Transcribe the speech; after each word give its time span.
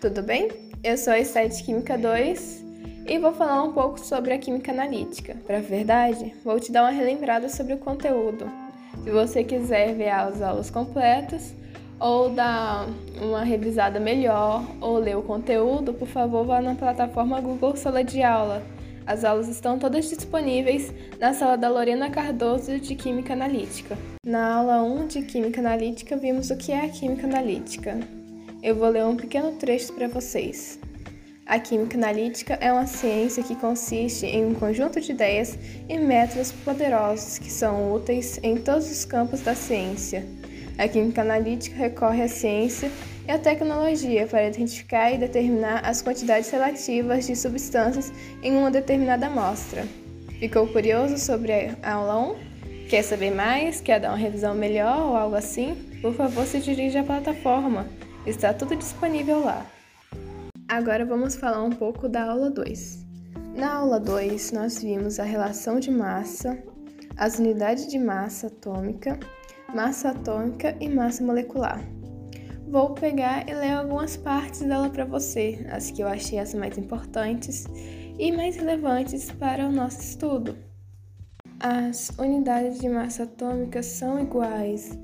tudo 0.00 0.22
bem? 0.22 0.48
Eu 0.82 0.96
sou 0.96 1.12
a 1.12 1.18
Estética 1.18 1.66
Química 1.66 1.98
2 1.98 2.64
e 3.06 3.18
vou 3.18 3.34
falar 3.34 3.62
um 3.62 3.72
pouco 3.72 4.00
sobre 4.00 4.32
a 4.32 4.38
química 4.38 4.72
analítica. 4.72 5.36
Para 5.46 5.60
verdade, 5.60 6.34
vou 6.42 6.58
te 6.58 6.72
dar 6.72 6.84
uma 6.84 6.90
relembrada 6.90 7.50
sobre 7.50 7.74
o 7.74 7.78
conteúdo. 7.78 8.50
Se 9.04 9.10
você 9.10 9.44
quiser 9.44 9.94
ver 9.94 10.08
as 10.08 10.40
aulas 10.40 10.70
completas 10.70 11.54
ou 11.98 12.30
dar 12.30 12.86
uma 13.20 13.44
revisada 13.44 14.00
melhor 14.00 14.64
ou 14.80 14.96
ler 14.96 15.18
o 15.18 15.22
conteúdo, 15.22 15.92
por 15.92 16.08
favor, 16.08 16.46
vá 16.46 16.62
na 16.62 16.74
plataforma 16.74 17.38
Google 17.38 17.76
Sala 17.76 18.02
de 18.02 18.22
Aula. 18.22 18.62
As 19.06 19.22
aulas 19.22 19.48
estão 19.48 19.78
todas 19.78 20.08
disponíveis 20.08 20.94
na 21.18 21.34
sala 21.34 21.58
da 21.58 21.68
Lorena 21.68 22.08
Cardoso 22.08 22.78
de 22.78 22.94
Química 22.94 23.34
Analítica. 23.34 23.98
Na 24.24 24.54
aula 24.54 24.82
1 24.82 25.08
de 25.08 25.22
Química 25.22 25.60
Analítica, 25.60 26.16
vimos 26.16 26.48
o 26.48 26.56
que 26.56 26.72
é 26.72 26.86
a 26.86 26.88
química 26.88 27.26
analítica. 27.26 27.98
Eu 28.62 28.74
vou 28.74 28.90
ler 28.90 29.06
um 29.06 29.16
pequeno 29.16 29.52
trecho 29.52 29.90
para 29.94 30.06
vocês. 30.06 30.78
A 31.46 31.58
química 31.58 31.96
analítica 31.96 32.58
é 32.60 32.70
uma 32.70 32.86
ciência 32.86 33.42
que 33.42 33.56
consiste 33.56 34.26
em 34.26 34.44
um 34.44 34.54
conjunto 34.54 35.00
de 35.00 35.12
ideias 35.12 35.58
e 35.88 35.98
métodos 35.98 36.52
poderosos 36.52 37.38
que 37.38 37.50
são 37.50 37.94
úteis 37.94 38.38
em 38.42 38.58
todos 38.58 38.90
os 38.90 39.06
campos 39.06 39.40
da 39.40 39.54
ciência. 39.54 40.26
A 40.76 40.86
química 40.86 41.22
analítica 41.22 41.74
recorre 41.74 42.22
à 42.22 42.28
ciência 42.28 42.90
e 43.26 43.30
à 43.30 43.38
tecnologia 43.38 44.26
para 44.26 44.46
identificar 44.46 45.10
e 45.10 45.16
determinar 45.16 45.80
as 45.82 46.02
quantidades 46.02 46.50
relativas 46.50 47.26
de 47.26 47.34
substâncias 47.34 48.12
em 48.42 48.54
uma 48.54 48.70
determinada 48.70 49.26
amostra. 49.26 49.86
Ficou 50.38 50.66
curioso 50.66 51.16
sobre 51.16 51.70
a 51.82 51.92
aula 51.92 52.32
1? 52.32 52.88
Quer 52.90 53.02
saber 53.02 53.30
mais? 53.30 53.80
Quer 53.80 54.00
dar 54.00 54.10
uma 54.10 54.18
revisão 54.18 54.54
melhor 54.54 55.00
ou 55.08 55.16
algo 55.16 55.34
assim? 55.34 55.74
Por 56.02 56.14
favor, 56.14 56.44
se 56.44 56.60
dirija 56.60 57.00
à 57.00 57.04
plataforma. 57.04 57.86
Está 58.26 58.52
tudo 58.52 58.76
disponível 58.76 59.42
lá. 59.42 59.66
Agora 60.68 61.06
vamos 61.06 61.36
falar 61.36 61.62
um 61.62 61.70
pouco 61.70 62.06
da 62.06 62.30
aula 62.30 62.50
2. 62.50 63.06
Na 63.56 63.76
aula 63.76 63.98
2, 63.98 64.52
nós 64.52 64.82
vimos 64.82 65.18
a 65.18 65.24
relação 65.24 65.80
de 65.80 65.90
massa, 65.90 66.62
as 67.16 67.38
unidades 67.38 67.86
de 67.86 67.98
massa 67.98 68.48
atômica, 68.48 69.18
massa 69.74 70.10
atômica 70.10 70.76
e 70.78 70.88
massa 70.88 71.24
molecular. 71.24 71.80
Vou 72.68 72.90
pegar 72.90 73.48
e 73.48 73.54
ler 73.54 73.72
algumas 73.72 74.18
partes 74.18 74.60
dela 74.60 74.90
para 74.90 75.06
você, 75.06 75.66
as 75.70 75.90
que 75.90 76.02
eu 76.02 76.06
achei 76.06 76.38
as 76.38 76.52
mais 76.52 76.76
importantes 76.76 77.64
e 78.18 78.30
mais 78.30 78.54
relevantes 78.54 79.30
para 79.32 79.66
o 79.66 79.72
nosso 79.72 79.98
estudo. 80.00 80.58
As 81.58 82.10
unidades 82.18 82.78
de 82.80 82.88
massa 82.88 83.22
atômica 83.22 83.82
são 83.82 84.20
iguais 84.20 84.96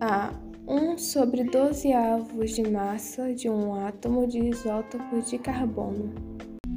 a 0.00 0.32
1 0.68 0.98
sobre 0.98 1.44
12 1.44 1.92
avos 1.92 2.50
de 2.50 2.68
massa 2.68 3.32
de 3.32 3.48
um 3.48 3.86
átomo 3.86 4.26
de 4.26 4.40
isótopo 4.40 5.22
de 5.22 5.38
carbono. 5.38 6.12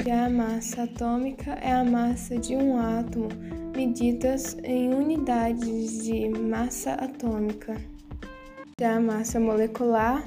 Já 0.06 0.28
a 0.28 0.30
massa 0.30 0.84
atômica 0.84 1.54
é 1.54 1.72
a 1.72 1.84
massa 1.84 2.38
de 2.38 2.56
um 2.56 2.78
átomo 2.78 3.30
medidas 3.76 4.56
em 4.64 4.94
unidades 4.94 6.04
de 6.04 6.30
massa 6.30 6.92
atômica. 6.94 7.78
Já 8.80 8.98
a 8.98 9.00
massa 9.00 9.40
molecular 9.40 10.24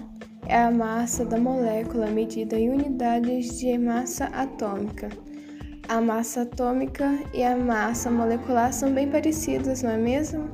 é 0.49 0.61
a 0.61 0.71
massa 0.71 1.25
da 1.25 1.39
molécula 1.39 2.09
medida 2.09 2.59
em 2.59 2.69
unidades 2.69 3.61
de 3.61 3.79
massa 3.79 4.25
atômica. 4.25 5.09
A 5.89 6.01
massa 6.01 6.43
atômica 6.43 7.17
e 7.33 7.45
a 7.45 7.57
massa 7.57 8.11
molecular 8.11 8.73
são 8.73 8.93
bem 8.93 9.09
parecidas, 9.09 9.85
não 9.85 9.91
é 9.91 9.99
mesmo? 9.99 10.51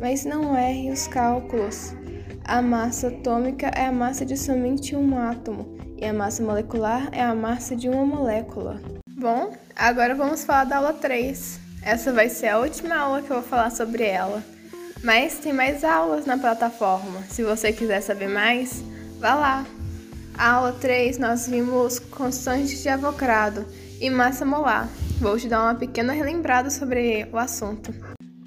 Mas 0.00 0.24
não 0.24 0.56
erre 0.56 0.90
os 0.90 1.06
cálculos. 1.06 1.94
A 2.48 2.62
massa 2.62 3.08
atômica 3.08 3.66
é 3.76 3.84
a 3.84 3.92
massa 3.92 4.24
de 4.24 4.34
somente 4.34 4.96
um 4.96 5.18
átomo 5.18 5.76
e 5.98 6.06
a 6.06 6.14
massa 6.14 6.42
molecular 6.42 7.10
é 7.12 7.22
a 7.22 7.34
massa 7.34 7.76
de 7.76 7.90
uma 7.90 8.06
molécula. 8.06 8.80
Bom, 9.06 9.52
agora 9.76 10.14
vamos 10.14 10.44
falar 10.44 10.64
da 10.64 10.78
aula 10.78 10.94
3. 10.94 11.60
Essa 11.82 12.10
vai 12.10 12.30
ser 12.30 12.48
a 12.48 12.58
última 12.58 12.96
aula 12.96 13.20
que 13.20 13.30
eu 13.30 13.40
vou 13.40 13.46
falar 13.46 13.70
sobre 13.70 14.02
ela. 14.04 14.42
Mas 15.04 15.36
tem 15.40 15.52
mais 15.52 15.84
aulas 15.84 16.24
na 16.24 16.38
plataforma. 16.38 17.20
Se 17.28 17.42
você 17.42 17.70
quiser 17.70 18.00
saber 18.00 18.28
mais, 18.28 18.82
vá 19.20 19.34
lá. 19.34 19.66
A 20.32 20.52
aula 20.52 20.72
3 20.72 21.18
nós 21.18 21.46
vimos 21.46 21.98
constantes 21.98 22.82
de 22.82 22.88
Avogadro 22.88 23.66
e 24.00 24.08
massa 24.08 24.46
molar. 24.46 24.88
Vou 25.20 25.36
te 25.36 25.48
dar 25.48 25.64
uma 25.64 25.74
pequena 25.74 26.14
relembrada 26.14 26.70
sobre 26.70 27.28
o 27.30 27.36
assunto. 27.36 27.92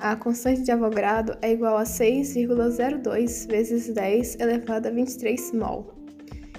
A 0.01 0.16
constante 0.16 0.63
de 0.63 0.72
Avogadro 0.72 1.38
é 1.44 1.51
igual 1.51 1.78
a 1.78 1.84
6,02 1.84 3.47
vezes 3.47 3.88
10 3.94 4.39
elevado 4.39 4.88
a 4.88 4.89
23 4.91 5.51
mol. 5.53 5.94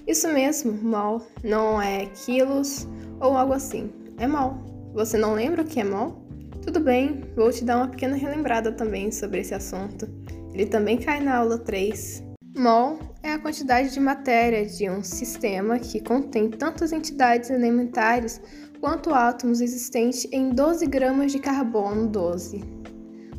Isso 0.07 0.29
mesmo, 0.29 0.73
mol, 0.73 1.21
não 1.43 1.83
é 1.83 2.07
quilos 2.07 2.87
ou 3.19 3.37
algo 3.37 3.53
assim, 3.53 3.91
é 4.19 4.29
mol. 4.29 4.63
Você 4.95 5.19
não 5.19 5.35
lembra 5.35 5.63
o 5.63 5.65
que 5.65 5.81
é 5.81 5.85
mol? 5.85 6.25
Tudo 6.65 6.79
bem, 6.79 7.25
vou 7.35 7.51
te 7.51 7.65
dar 7.65 7.79
uma 7.79 7.89
pequena 7.89 8.15
relembrada 8.15 8.71
também 8.71 9.11
sobre 9.11 9.41
esse 9.41 9.53
assunto. 9.53 10.09
Ele 10.55 10.67
também 10.67 10.97
cai 10.97 11.19
na 11.19 11.39
aula 11.39 11.59
3. 11.59 12.23
Mol 12.57 13.01
é 13.25 13.33
a 13.33 13.41
quantidade 13.41 13.93
de 13.93 13.99
matéria 13.99 14.65
de 14.65 14.89
um 14.89 15.03
sistema 15.03 15.81
que 15.81 16.01
contém 16.01 16.49
tantas 16.49 16.93
entidades 16.93 17.51
elementares 17.51 18.41
quanto 18.81 19.13
átomos 19.13 19.61
existentes 19.61 20.29
em 20.31 20.51
12 20.51 20.87
gramas 20.87 21.33
de 21.33 21.41
carbono 21.41 22.07
12. 22.07 22.82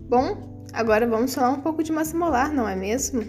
Bom, 0.08 0.66
agora 0.74 1.08
vamos 1.08 1.34
falar 1.34 1.52
um 1.52 1.62
pouco 1.62 1.82
de 1.82 1.92
massa 1.92 2.18
molar, 2.18 2.54
não 2.54 2.68
é 2.68 2.76
mesmo? 2.76 3.24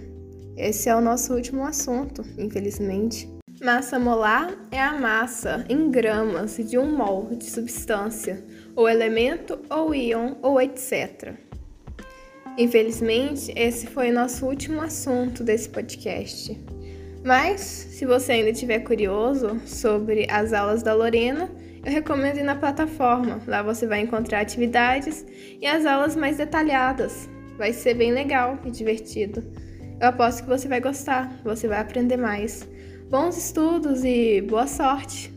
Esse 0.56 0.88
é 0.88 0.94
o 0.94 1.00
nosso 1.00 1.34
último 1.34 1.64
assunto, 1.64 2.22
infelizmente. 2.38 3.28
Massa 3.62 3.98
molar 3.98 4.54
é 4.70 4.80
a 4.80 4.98
massa 4.98 5.64
em 5.68 5.90
gramas 5.90 6.56
de 6.56 6.76
um 6.76 6.96
mol 6.96 7.30
de 7.36 7.50
substância, 7.50 8.44
ou 8.76 8.88
elemento, 8.88 9.58
ou 9.70 9.94
íon, 9.94 10.34
ou 10.42 10.60
etc. 10.60 11.34
Infelizmente, 12.58 13.52
esse 13.56 13.86
foi 13.86 14.10
o 14.10 14.14
nosso 14.14 14.46
último 14.46 14.80
assunto 14.80 15.42
desse 15.42 15.68
podcast. 15.68 16.60
Mas, 17.24 17.60
se 17.60 18.04
você 18.04 18.32
ainda 18.32 18.50
estiver 18.50 18.80
curioso 18.80 19.58
sobre 19.64 20.26
as 20.30 20.52
aulas 20.52 20.82
da 20.82 20.92
Lorena, 20.92 21.50
eu 21.82 21.90
recomendo 21.90 22.36
ir 22.36 22.42
na 22.42 22.54
plataforma. 22.54 23.40
Lá 23.46 23.62
você 23.62 23.86
vai 23.86 24.00
encontrar 24.00 24.40
atividades 24.40 25.24
e 25.58 25.66
as 25.66 25.86
aulas 25.86 26.14
mais 26.14 26.36
detalhadas. 26.36 27.26
Vai 27.56 27.72
ser 27.72 27.94
bem 27.94 28.12
legal 28.12 28.58
e 28.64 28.70
divertido. 28.70 29.42
Eu 29.98 30.08
aposto 30.08 30.42
que 30.42 30.48
você 30.48 30.68
vai 30.68 30.80
gostar, 30.80 31.40
você 31.42 31.66
vai 31.66 31.80
aprender 31.80 32.18
mais. 32.18 32.68
Bons 33.08 33.38
estudos 33.38 34.04
e 34.04 34.42
boa 34.42 34.66
sorte! 34.66 35.33